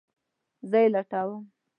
زه 0.69 0.77
یی 0.81 0.89
لټوم 0.93 1.41